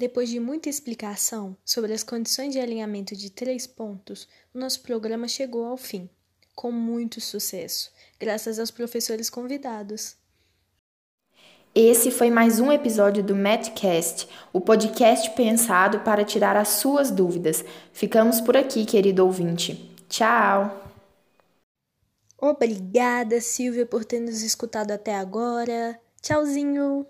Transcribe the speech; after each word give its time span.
Depois 0.00 0.30
de 0.30 0.40
muita 0.40 0.70
explicação 0.70 1.54
sobre 1.62 1.92
as 1.92 2.02
condições 2.02 2.54
de 2.54 2.58
alinhamento 2.58 3.14
de 3.14 3.28
três 3.28 3.66
pontos, 3.66 4.26
o 4.54 4.58
nosso 4.58 4.80
programa 4.80 5.28
chegou 5.28 5.66
ao 5.66 5.76
fim, 5.76 6.08
com 6.54 6.72
muito 6.72 7.20
sucesso, 7.20 7.92
graças 8.18 8.58
aos 8.58 8.70
professores 8.70 9.28
convidados. 9.28 10.16
Esse 11.74 12.10
foi 12.10 12.30
mais 12.30 12.58
um 12.60 12.72
episódio 12.72 13.22
do 13.22 13.36
Matcast, 13.36 14.26
o 14.54 14.58
podcast 14.62 15.32
pensado 15.36 16.00
para 16.00 16.24
tirar 16.24 16.56
as 16.56 16.68
suas 16.68 17.10
dúvidas. 17.10 17.62
Ficamos 17.92 18.40
por 18.40 18.56
aqui, 18.56 18.86
querido 18.86 19.22
ouvinte. 19.22 19.94
Tchau! 20.08 20.82
Obrigada, 22.38 23.38
Silvia, 23.38 23.84
por 23.84 24.06
ter 24.06 24.20
nos 24.20 24.40
escutado 24.40 24.92
até 24.92 25.14
agora. 25.14 26.00
Tchauzinho! 26.22 27.06